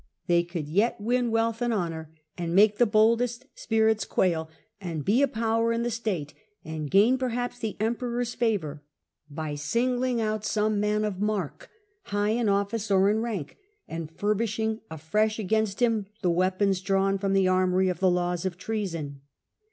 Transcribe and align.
They 0.25 0.41
could 0.41 0.67
yet 0.67 0.99
win 0.99 1.29
wealth 1.29 1.61
and 1.61 1.71
honour, 1.71 2.09
and 2.35 2.55
make,,,,... 2.55 2.65
but 2.69 2.69
useful 2.69 2.85
the 2.87 2.89
boldest 2.91 3.45
spirits 3.53 4.03
quail, 4.03 4.49
and 4.81 5.05
be 5.05 5.21
a 5.21 5.27
power 5.27 5.71
in 5.71 5.81
to 5.83 5.83
the 5.83 5.89
infor 5.89 5.89
the 5.89 5.91
state, 5.91 6.33
and 6.65 6.89
gain 6.89 7.19
perhaps 7.19 7.59
the 7.59 7.77
Emperor's 7.79 8.33
favour, 8.33 8.81
by 9.29 9.53
singling 9.53 10.19
out 10.19 10.43
some 10.43 10.79
man 10.79 11.05
of 11.05 11.19
mark, 11.21 11.69
high 12.05 12.29
in 12.31 12.49
office 12.49 12.89
or 12.89 13.11
in 13.11 13.19
rank, 13.21 13.59
and 13.87 14.09
furbishing 14.09 14.81
afresh 14.89 15.37
against 15.37 15.83
him 15.83 16.07
the 16.23 16.31
weapons 16.31 16.81
drawn 16.81 17.19
from 17.19 17.33
the 17.33 17.47
armoury 17.47 17.87
of 17.87 17.99
the 17.99 18.09
laws 18.09 18.43
of 18.43 18.57
treason. 18.57 19.21